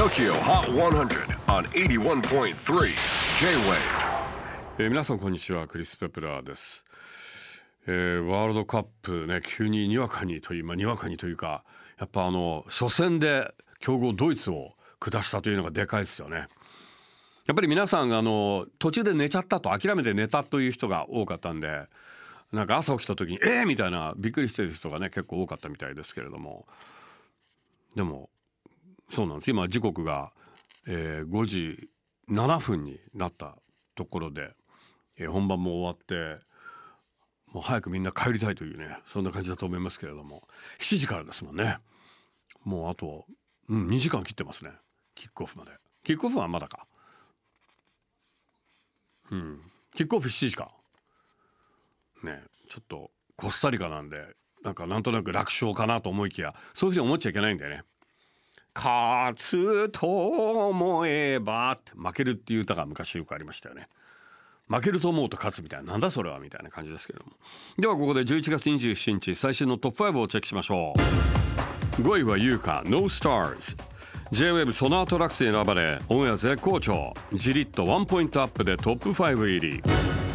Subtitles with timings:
[0.00, 2.54] TOKYO HOT 100 on 81.3
[3.38, 3.76] J-WAVE.
[4.78, 5.68] えー皆さんこんにちは。
[5.68, 6.86] クリス・ペプラーです、
[7.86, 11.64] えーワールドカップね急ににわかにというまあにわかにというか
[11.98, 14.70] やっぱあの初戦で強豪ドイツを
[15.00, 16.46] 下したというのがでかいですよね。
[17.44, 21.84] やっぱり皆さんあの途中で寝ちゃったと諦めて寝たという人が多かったんで
[22.52, 26.66] なんか朝起きた時に「えー!」みたいなびっくりしてる人がね結構多かったみたいですけれども。
[27.94, 28.30] でも
[29.10, 29.50] そうなんです。
[29.50, 30.32] 今時刻が、
[30.86, 31.90] えー5時
[32.30, 33.56] 7分になった
[33.94, 34.54] ところで、
[35.18, 36.42] えー本番も終わって
[37.52, 40.42] もう早くみんな帰りたいというねそんな感じだと思いますけれども
[40.78, 41.78] 7時からですもんね。
[42.64, 43.24] もうあと、
[43.68, 44.70] うん、2時間切ってますね。
[45.14, 45.72] キックオフまで。
[46.04, 46.86] キックオフはまだか。
[49.30, 49.60] うん。
[49.94, 50.70] キックオフ7時か。
[52.22, 54.22] ねちょっとコスタリカなんで
[54.62, 57.82] なんかなんとなく楽勝かなと思いきやそういうふうに思っちゃいけないんだよね。
[58.74, 63.88] 勝つと思えば負けるっていう歌が昔よくありましたよね。
[64.68, 67.32] 負けると思うと勝つみたいななんだそれはみたいな感じですけども。
[67.76, 70.94] ではここで11月27日最新のトップ5をチェックしましょ
[71.98, 72.02] う。
[72.02, 73.76] 5位は優香 No Stars
[74.32, 77.12] J-WAVE SONAR TRAX に選ばれオンエア絶好調。
[77.32, 79.80] じりっとワンポイントアップでトップ5入り。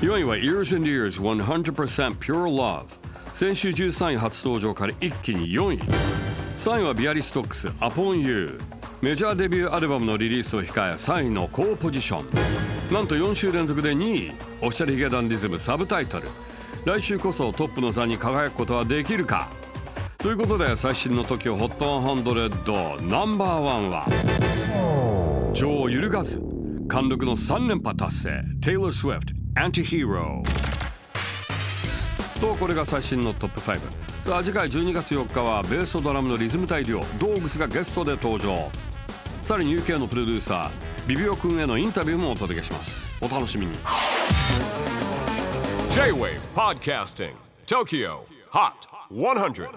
[0.00, 2.86] 4位は Ears and Ears 100% Pure Love
[3.32, 6.29] 先週13位初登場から一気に4位。
[6.60, 8.60] 3位はビアリストックス Upon You
[9.00, 12.26] メジャーデビューアルバムのリリースを控え3位の高ポジション。
[12.92, 16.28] なんと4週連続で2位オフィシャルヒゲダンディズムサブタイトル。
[16.84, 19.48] 来週こそトップの座に輝くことはできるか。
[20.18, 24.04] ということで最新の TOKIOHOT100 ナンバーワンは
[25.54, 26.42] 女王揺るがず
[26.88, 30.42] 貫禄の3連覇達成 Taylor Swift Anti-Hero
[32.40, 33.78] とこれが最新のトップ5
[34.22, 38.70] さあ次回12月4日はベースとドラムのリズム隊デュオドーグスがゲストで登場。
[39.42, 43.02] さらに UK のプロデューサービビオ君へのインタビューもお届けします。
[43.20, 43.72] お楽しみに。
[45.90, 47.34] J-WAVE PODCASTING
[47.66, 48.20] TOKYO
[48.50, 48.72] HOT
[49.10, 49.68] 100